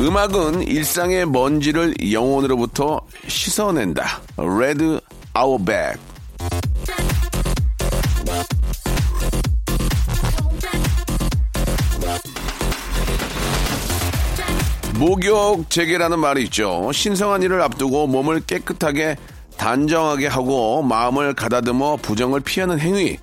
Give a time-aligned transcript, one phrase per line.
[0.00, 4.22] 음악은 일상의 먼지를 영혼으로부터 씻어낸다
[4.58, 4.98] 레드
[5.34, 5.98] 아워백
[14.98, 16.90] 목욕 재개라는 말이 있죠.
[16.92, 19.16] 신성한 일을 앞두고 몸을 깨끗하게
[19.58, 23.18] 단정하게 하고 마음을 가다듬어 부정을 피하는 행위.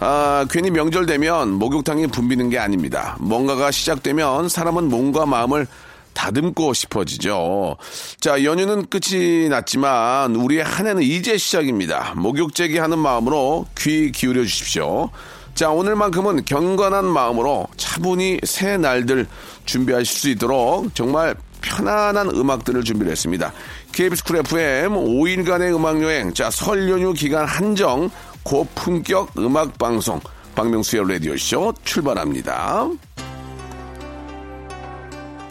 [0.00, 3.16] 아, 괜히 명절 되면 목욕탕이 붐비는 게 아닙니다.
[3.20, 5.66] 뭔가가 시작되면 사람은 몸과 마음을
[6.14, 7.76] 다듬고 싶어지죠.
[8.20, 12.14] 자, 연휴는 끝이 났지만 우리의 한 해는 이제 시작입니다.
[12.16, 15.10] 목욕제기 하는 마음으로 귀 기울여 주십시오.
[15.54, 19.26] 자, 오늘만큼은 경건한 마음으로 차분히 새 날들
[19.66, 23.52] 준비하실 수 있도록 정말 편안한 음악들을 준비를 했습니다.
[23.92, 28.10] KBS 쿨 FM 5일간의 음악여행, 자, 설 연휴 기간 한정
[28.42, 30.20] 고품격 음악방송,
[30.54, 32.88] 박명수의 라디오쇼 출발합니다.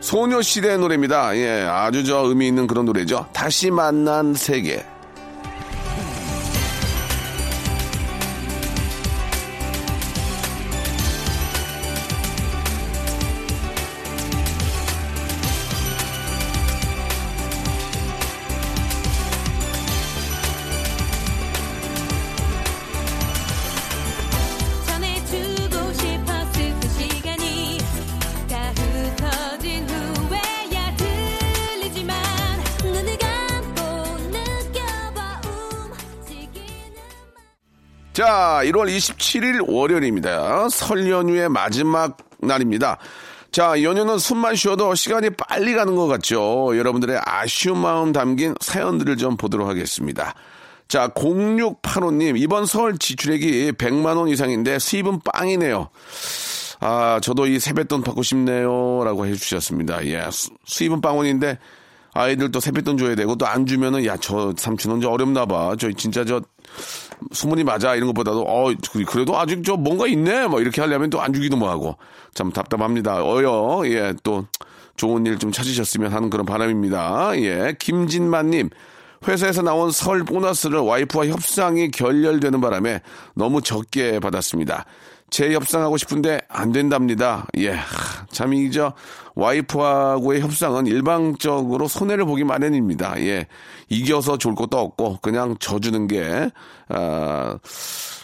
[0.04, 1.36] 소녀시대 노래입니다.
[1.38, 3.26] 예, 아주 저 의미 있는 그런 노래죠.
[3.32, 4.86] 다시 만난 세계.
[38.44, 40.68] 자, 1월 27일 월요일입니다.
[40.68, 42.98] 설 연휴의 마지막 날입니다.
[43.54, 46.78] 자, 연휴는 숨만 쉬어도 시간이 빨리 가는 것 같죠.
[46.78, 50.34] 여러분들의 아쉬운 마음 담긴 사연들을 좀 보도록 하겠습니다.
[50.90, 55.88] 자, 0685님, 이번 설 지출액이 100만원 이상인데 수입은 빵이네요.
[56.82, 59.06] 아, 저도 이 세뱃돈 받고 싶네요.
[59.06, 60.06] 라고 해주셨습니다.
[60.08, 61.60] 예, 수- 수입은 빵원인데
[62.14, 65.76] 아이들도 세뱃돈 줘야 되고 또 안 주면은 야, 저 삼촌은 저 어렵나 봐.
[65.80, 66.42] 저 진짜 저
[67.32, 67.96] 수문이 맞아?
[67.96, 68.74] 이런 것보다도 어
[69.08, 70.48] 그래도 아직 저 뭔가 있네?
[70.48, 71.98] 뭐 이렇게 하려면 또 안 주기도 뭐하고.
[72.34, 73.24] 참 답답합니다.
[73.24, 74.46] 어여 예 또
[74.96, 77.32] 좋은 일 좀 찾으셨으면 하는 그런 바람입니다.
[77.38, 78.70] 예 김진만님.
[79.28, 83.02] 회사에서 나온 설 보너스를 와이프와 협상이 결렬되는 바람에
[83.36, 84.86] 너무 적게 받았습니다
[85.34, 87.48] 재협상하고 싶은데 안 된답니다.
[87.58, 88.94] 예, 하, 참 이저
[89.34, 93.20] 와이프하고의 협상은 일방적으로 손해를 보기 마련입니다.
[93.22, 93.48] 예,
[93.90, 96.52] 이겨서 좋을 것도 없고 그냥 져주는 게
[96.90, 97.58] 아,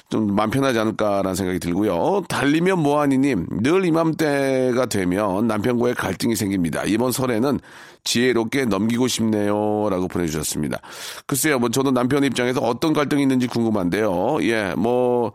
[0.10, 2.26] 좀 마음 편하지 않을까라는 생각이 들고요.
[2.30, 6.84] 달리면 뭐하니님 늘 이맘때가 되면 남편과의 갈등이 생깁니다.
[6.84, 7.60] 이번 설에는
[8.04, 10.78] 지혜롭게 넘기고 싶네요 라고 보내주셨습니다.
[11.26, 14.38] 글쎄요, 뭐 저도 남편 입장에서 어떤 갈등이 있는지 궁금한데요.
[14.44, 15.34] 예, 뭐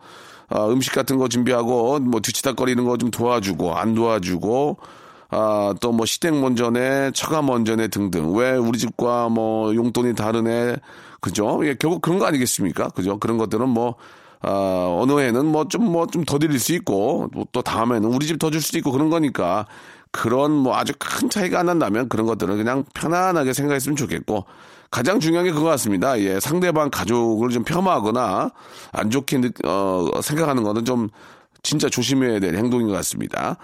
[0.49, 4.77] 아, 음식 같은 거 준비하고 뭐 뒤치다거리는 거 좀 도와주고 안 도와주고
[5.31, 8.35] 아, 또 뭐 시댁 먼저네, 처가 먼저네 등등.
[8.35, 10.77] 왜 우리 집과 뭐 용돈이 다르네.
[11.19, 11.59] 그죠?
[11.63, 12.89] 예, 결국 그런 거 아니겠습니까?
[12.89, 13.17] 그죠?
[13.19, 13.95] 그런 것들은 뭐,
[14.41, 18.27] 아, 어느 해는 뭐 좀 뭐 좀 더 드릴 수 있고, 또- 또 다음에는 우리
[18.27, 19.65] 집 더 줄 수도 있고 그런 거니까
[20.11, 24.45] 그런 뭐 아주 큰 차이가 안 난다면 그런 것들은 그냥 편안하게 생각했으면 좋겠고,
[24.95, 26.17] 가장 중요한 게 그거 같습니다.
[26.21, 28.49] 예, 상대방 가족을 좀 폄하하거나
[28.93, 31.09] 안 좋게 느- 어, 생각하는 거는 좀
[31.65, 33.57] 진짜 조심해야 될 행동인 것 같습니다.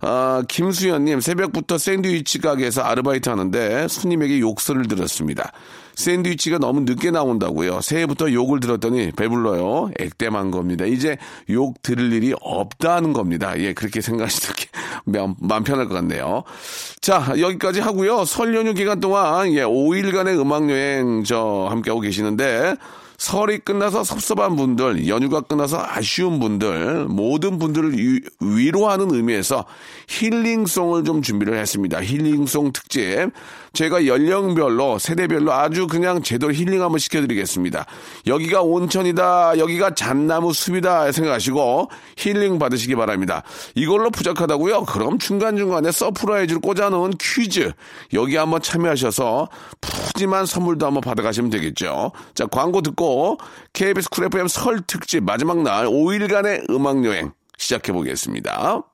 [0.00, 5.52] 아, 김수현님, 새벽부터 샌드위치 가게에서 아르바이트 하는데 손님에게 욕설을 들었습니다.
[5.94, 7.80] 샌드위치가 너무 늦게 나온다고요.
[7.80, 9.90] 새해부터 욕을 들었더니 배불러요.
[10.00, 10.84] 액땜한 겁니다.
[10.84, 11.16] 이제
[11.50, 13.56] 욕 들을 일이 없다는 겁니다.
[13.60, 14.66] 예, 그렇게 생각하시는 게
[15.40, 16.42] 마음, 편할 것 같네요.
[17.00, 18.24] 자, 여기까지 하고요.
[18.24, 22.74] 설 연휴 기간 동안 예, 5일간의 음악 여행 저 함께하고 계시는데
[23.18, 29.64] 설이 끝나서 섭섭한 분들, 연휴가 끝나서 아쉬운 분들, 모든 분들을 위- 위로하는 의미에서
[30.08, 32.02] 힐링송을 좀 준비를 했습니다.
[32.02, 33.30] 힐링송 특집.
[33.74, 37.84] 제가 연령별로, 세대별로 아주 그냥 제대로 힐링 한번 시켜드리겠습니다.
[38.26, 43.42] 여기가 온천이다, 여기가 잣나무 숲이다 생각하시고 힐링 받으시기 바랍니다.
[43.74, 44.84] 이걸로 부족하다고요?
[44.84, 47.72] 그럼 중간중간에 surprise를 꽂아놓은 퀴즈.
[48.12, 49.48] 여기 한번 참여하셔서
[49.80, 52.12] 푸짐한 선물도 한번 받아가시면 되겠죠.
[52.34, 53.38] 자, 광고 듣고
[53.72, 58.93] KBS 쿨 FM 설 특집 마지막 날 5일간의 음악 여행 시작해 보겠습니다.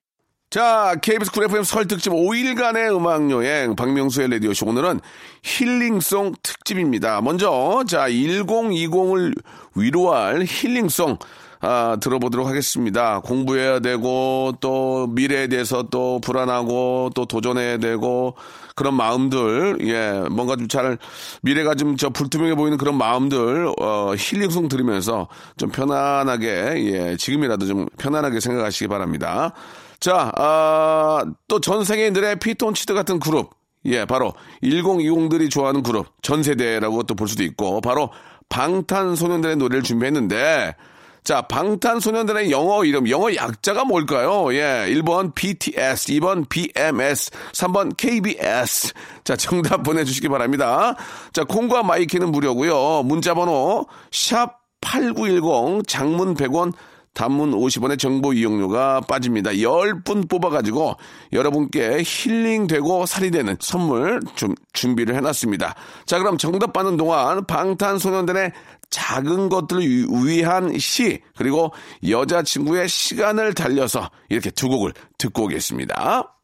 [0.51, 4.99] 자, KBS 쿨 FM 설 특집 5일간의 음악 여행 박명수의 라디오 쇼 오늘은
[5.43, 7.21] 힐링송 특집입니다.
[7.21, 9.33] 먼저 자 1020을
[9.75, 11.17] 위로할 힐링송
[11.61, 13.21] 아, 들어보도록 하겠습니다.
[13.21, 18.35] 공부해야 되고 또 미래에 대해서 또 불안하고 또 도전해야 되고
[18.75, 20.97] 그런 마음들 예 뭔가 좀 잘
[21.43, 26.47] 미래가 좀 저 불투명해 보이는 그런 마음들 어, 힐링송 들으면서 좀 편안하게
[26.91, 29.53] 예 지금이라도 좀 편안하게 생각하시기 바랍니다.
[30.01, 33.51] 자, 아, 또전 세계인들의 피톤치드 같은 그룹.
[33.85, 34.33] 예, 바로
[34.63, 36.07] 1020들이 좋아하는 그룹.
[36.23, 38.09] 전 세대라고 또 볼 수도 있고, 바로
[38.49, 40.75] 방탄소년단의 노래를 준비했는데,
[41.23, 44.51] 자, 방탄소년단의 영어 이름, 영어 약자가 뭘까요?
[44.55, 48.93] 예, 1번 BTS, 2번 BMS, 3번 KBS.
[49.23, 50.95] 자, 정답 보내주시기 바랍니다.
[51.31, 56.73] 자, 콩과 마이케이는 무료고요 문자번호, 샵8910, 장문 100원,
[57.13, 59.51] 단문 50원의 정보 이용료가 빠집니다.
[59.51, 60.95] 10분 뽑아가지고
[61.33, 65.75] 여러분께 힐링되고 살이 되는 선물 좀 준비를 해놨습니다.
[66.05, 68.53] 자, 그럼 정답 받는 동안 방탄소년단의
[68.89, 71.71] 작은 것들을 위- 위한 시, 그리고
[72.07, 76.35] 여자친구의 시간을 달려서 이렇게 두 곡을 듣고 오겠습니다.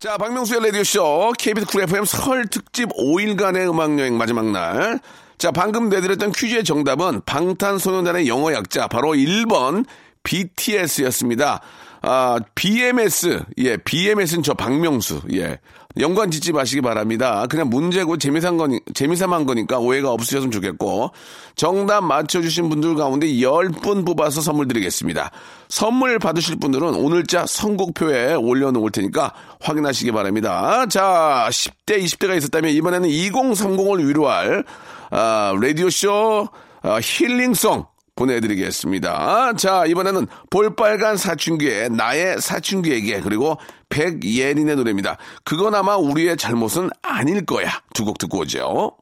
[0.00, 4.98] 자, 박명수의 라디오쇼, KBS 쿨 FM 설 특집 5일간의 음악여행 마지막 날.
[5.36, 9.84] 자, 방금 내드렸던 퀴즈의 정답은 방탄소년단의 영어 약자, 바로 1번
[10.22, 11.60] BTS였습니다.
[12.02, 15.58] 아, BMS, 예, BMS는 저 박명수, 예.
[15.98, 17.46] 연관 짓지 마시기 바랍니다.
[17.50, 21.10] 그냥 문제고 재미삼 거니, 재미삼한 거니까 오해가 없으셨으면 좋겠고.
[21.56, 25.32] 정답 맞춰주신 분들 가운데 10분 뽑아서 선물 드리겠습니다.
[25.68, 30.86] 선물 받으실 분들은 오늘자 선곡표에 올려놓을 테니까 확인하시기 바랍니다.
[30.86, 34.64] 자, 10대, 20대가 있었다면 이번에는 2030을 위로할,
[35.10, 36.48] 아, 라디오쇼,
[36.82, 37.84] 아, 힐링송
[38.20, 39.54] 보내드리겠습니다.
[39.54, 43.56] 자, 이번에는 볼빨간 사춘기의 나의 사춘기에게 그리고
[43.88, 45.16] 백예린의 노래입니다.
[45.44, 47.70] 그건 아마 우리의 잘못은 아닐 거야.
[47.94, 48.96] 두 곡 듣고 오죠.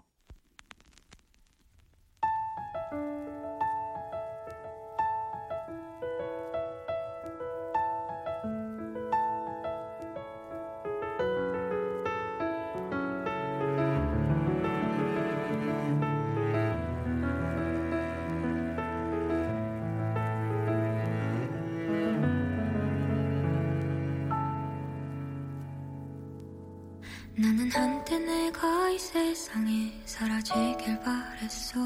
[27.40, 31.78] 나는 한때 내가 이 세상에 사라지길 바랬어.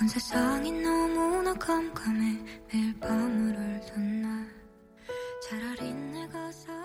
[0.00, 2.38] 온 세상이 너무나 깜깜해
[2.72, 4.46] 매일 밤을 울던 날.
[5.42, 6.77] 차라리 내가 사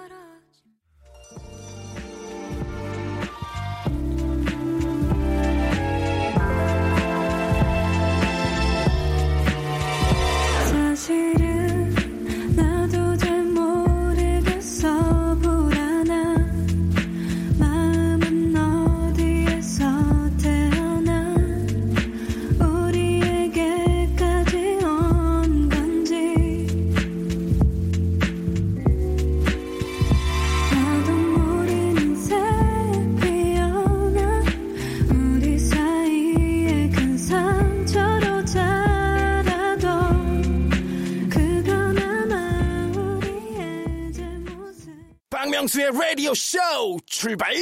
[46.34, 47.54] 라디오 쇼 출발!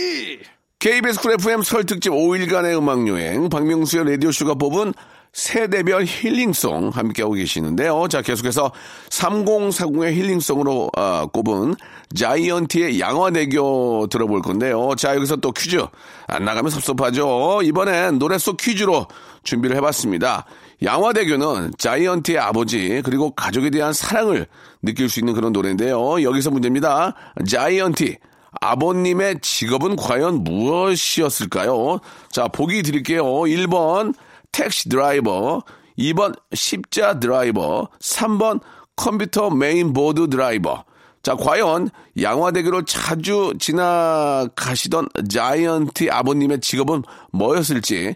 [0.79, 4.93] KBS 쿨 FM 설 특집 5일간의 음악여행 박명수의 라디오쇼가 뽑은
[5.33, 8.07] 세대별 힐링송 함께하고 계시는데요.
[8.09, 8.71] 자 계속해서
[9.09, 11.75] 3040의 힐링송으로 아, 꼽은
[12.15, 14.95] 자이언티의 양화대교 들어볼 건데요.
[14.97, 15.77] 자 여기서 또 퀴즈
[16.27, 17.61] 안 나가면 섭섭하죠.
[17.63, 19.07] 이번엔 노래 속 퀴즈로
[19.43, 20.45] 준비를 해봤습니다.
[20.81, 24.47] 양화대교는 자이언티의 아버지 그리고 가족에 대한 사랑을
[24.81, 26.23] 느낄 수 있는 그런 노래인데요.
[26.23, 27.13] 여기서 문제입니다.
[27.47, 28.17] 자이언티
[28.60, 32.00] 아버님의 직업은 과연 무엇이었을까요?
[32.29, 33.24] 자, 보기 드릴게요.
[33.24, 34.13] 1번
[34.51, 35.62] 택시 드라이버,
[35.98, 38.60] 2번 십자 드라이버, 3번
[38.96, 40.84] 컴퓨터 메인보드 드라이버.
[41.24, 41.89] 자, 과연
[42.20, 48.15] 양화대교를 자주 지나가시던 자이언티 아버님의 직업은 뭐였을지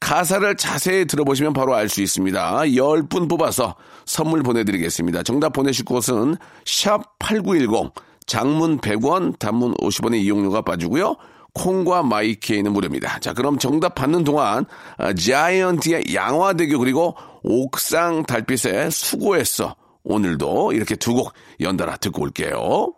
[0.00, 2.60] 가사를 자세히 들어보시면 바로 알 수 있습니다.
[2.62, 5.22] 10분 뽑아서 선물 보내드리겠습니다.
[5.22, 7.92] 정답 보내실 곳은 샵 8910
[8.26, 11.16] 장문 100원, 단문 50원의 이용료가 빠지고요.
[11.54, 13.18] 콩과 마이케이는 무료입니다.
[13.18, 14.64] 자, 그럼 정답 받는 동안
[14.98, 19.74] 아, 자이언티의 양화대교 그리고 옥상 달빛에 수고했어.
[20.04, 22.92] 오늘도 이렇게 두 곡 연달아 듣고 올게요.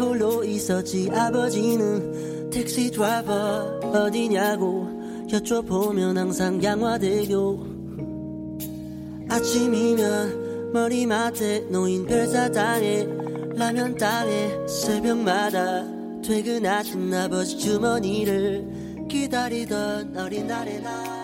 [0.00, 1.10] 홀로 있었지.
[1.12, 7.72] 아버지는 택시 드라이버 어디냐고 여쭤보면 항상 양화대교.
[9.28, 13.06] 아침이면 머리맡에 놓인 별사탕에
[13.54, 15.84] 라면 땅에 새벽마다
[16.22, 21.21] 퇴근하신 아버지 주머니를 기다리던 어린 날의 날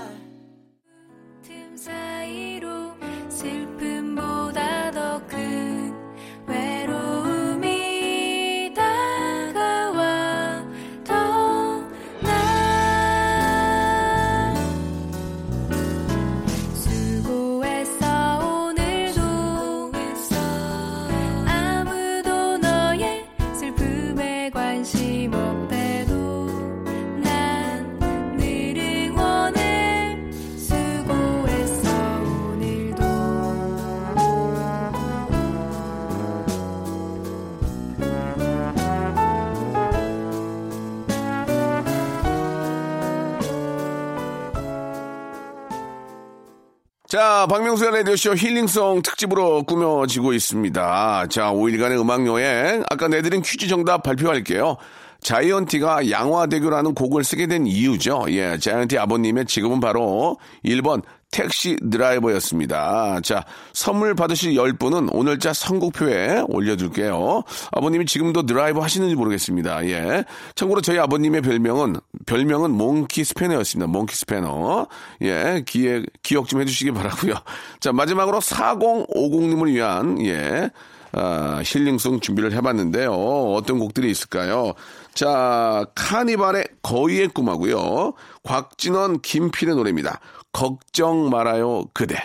[47.08, 51.26] 자, 박명수의 라디오쇼 힐링송 특집으로 꾸며지고 있습니다.
[51.30, 52.84] 자, 5일간의 음악여행.
[52.90, 54.76] 아까 내드린 퀴즈 정답 발표할게요.
[55.22, 58.26] 자이언티가 양화대교라는 곡을 쓰게 된 이유죠.
[58.28, 63.20] 예, 자이언티 아버님의 직업은 바로 1번 택시 드라이버였습니다.
[63.22, 67.42] 자, 선물 받으실 10분은 오늘자 선곡표에 올려둘게요.
[67.72, 69.86] 아버님이 지금도 드라이버 하시는지 모르겠습니다.
[69.88, 70.24] 예.
[70.54, 73.90] 참고로 저희 아버님의 별명은, 별명은 몽키 스패너였습니다.
[73.90, 74.86] 몽키 스패너.
[75.22, 77.34] 예, 기획, 기억 좀 해주시기 바라고요
[77.80, 80.70] 자, 마지막으로 4050님을 위한, 예.
[81.12, 83.10] 아, 힐링송 준비를 해봤는데요.
[83.10, 84.74] 어떤 곡들이 있을까요?
[85.14, 88.12] 자, 카니발의 거위의 꿈하고요.
[88.44, 90.20] 곽진원, 김필의 노래입니다.
[90.52, 92.16] 걱정 말아요, 그대.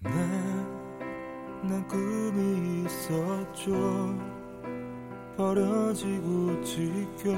[0.00, 3.72] 난 꿈이 있었죠.
[5.36, 7.32] 버려지고 지겨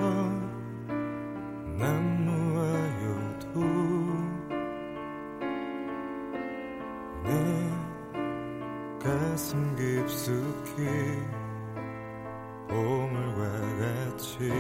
[1.78, 3.60] 난 놓아여도.
[7.24, 7.30] 내
[9.02, 10.84] 가슴 깊숙이
[12.68, 13.40] 보물과
[13.78, 14.50] 같이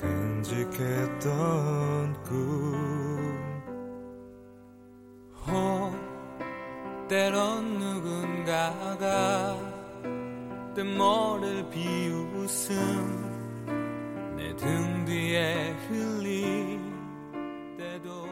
[0.00, 1.28] 간직했던
[2.22, 3.29] 꿈
[7.10, 9.58] 때론 누군가가
[10.76, 12.76] 뜬모를 비웃음
[14.36, 16.78] 내 등 뒤에 흘릴
[17.76, 18.28] 때도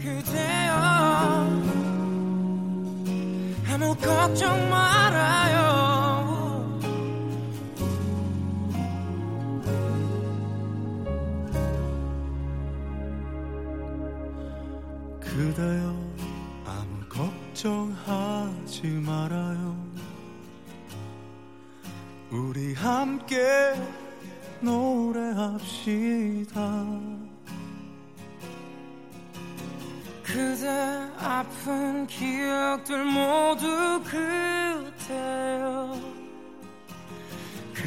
[0.00, 0.72] 그대여
[3.68, 5.05] 아무 걱정 말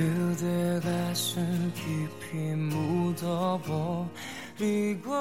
[0.10, 4.10] 그대 가슴 깊이 묻어버릴게요
[4.58, 5.12] 그리고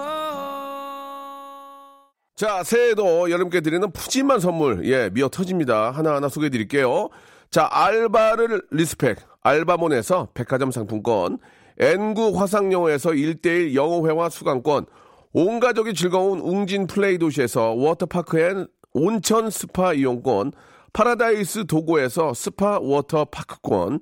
[2.34, 5.90] 자, 새해에도 여러분께 드리는 푸짐한 선물, 예, 미어 터집니다.
[5.90, 7.08] 하나하나 소개해 드릴게요.
[7.50, 11.38] 자, 알바를 respect, 알바몬에서 백화점 상품권,
[11.78, 14.86] N구 화상영어에서 1대1 영어회화 수강권,
[15.32, 20.52] 온 가족이 즐거운 웅진 플레이 도시에서 워터파크 and 온천 스파 이용권,
[20.92, 23.98] 파라다이스 도고에서 스파 워터파크권,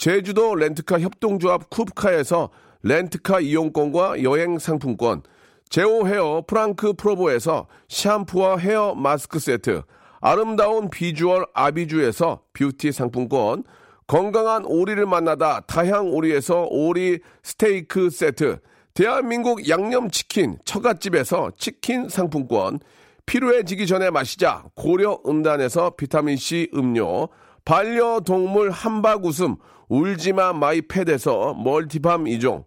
[0.00, 2.48] 제주도 렌트카 협동조합 쿱카에서
[2.82, 5.20] 렌트카 이용권과 여행 상품권,
[5.68, 9.82] 제오 헤어 프랑크 프로보에서 샴푸와 헤어 마스크 세트,
[10.22, 13.62] 아름다운 비주얼 아비주에서 뷰티 상품권,
[14.06, 18.60] 건강한 오리를 만나다 다향 오리에서 오리 스테이크 세트,
[18.94, 22.80] 대한민국 양념치킨 처갓집에서 치킨 상품권,
[23.26, 27.28] 필요해지기 전에 마시자 고려 은단에서 비타민C 음료,
[27.66, 29.56] 반려동물 함박 웃음
[29.90, 32.64] 울지마 마이 팻에서 multi balm 이종,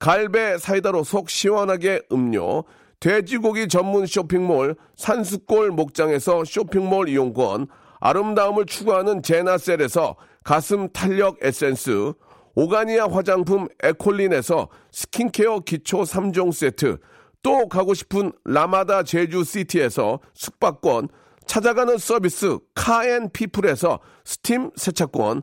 [0.00, 2.64] 갈배 사이다로 속 시원하게 음료,
[2.98, 7.68] 돼지고기 전문 쇼핑몰 산수골 목장에서 쇼핑몰 이용권,
[8.00, 12.12] 아름다움을 추구하는 제나셀에서 가슴 탄력 에센스,
[12.56, 16.98] 오가니아 화장품 에콜린에서 스킨케어 기초 3종 세트,
[17.44, 21.08] 또 가고 싶은 라마다 제주시티에서 숙박권,
[21.46, 25.42] 찾아가는 서비스 카앤피플에서 스팀 세차권,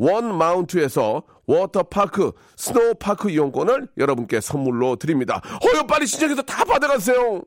[0.00, 5.42] 원 마운트에서 워터파크 스노우파크 이용권을 여러분께 선물로 드립니다.
[5.62, 7.42] 어여 빨리 신청해서 다 받아가세요.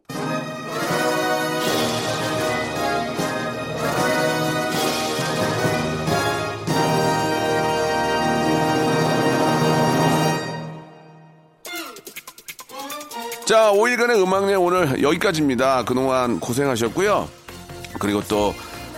[13.45, 15.83] 자, 5일간의 음악회 오늘 여기까지입니다.
[15.85, 17.27] 그동안 고생하셨고요.
[17.99, 18.53] 그리고 또,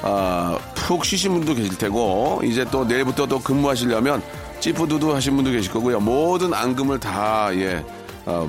[0.07, 4.21] 아, 푹 쉬신 분도 계실 테고, 이제 또 내일부터 또 근무하시려면
[4.59, 5.99] 찌푸두두 하신 분도 계실 거고요.
[5.99, 7.83] 모든 앙금을 다, 예,
[8.25, 8.47] 어,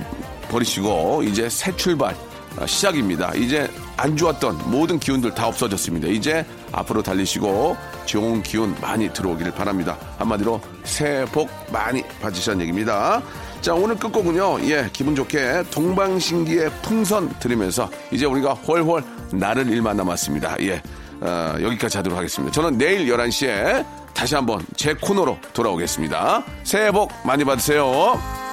[0.51, 2.14] 버리시고, 이제 새 출발,
[2.59, 3.33] 아, 시작입니다.
[3.35, 6.09] 이제 안 좋았던 모든 기운들 다 없어졌습니다.
[6.09, 9.97] 이제 앞으로 달리시고 좋은 기운 많이 들어오기를 바랍니다.
[10.19, 13.23] 한마디로 새해 복 많이 받으시라는 얘기입니다.
[13.62, 20.57] 자, 오늘 끝곡은요, 예, 기분 좋게 동방신기의 풍선 들으면서 이제 우리가 훨훨 나를 일만 남았습니다.
[20.61, 20.83] 예,
[21.20, 22.52] 어, 여기까지 하도록 하겠습니다.
[22.52, 26.42] 저는 내일 11시에 다시 한번 제 코너로 돌아오겠습니다.
[26.64, 28.45] 새해 복 많이 받으세요.